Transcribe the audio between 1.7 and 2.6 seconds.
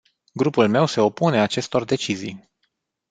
decizii.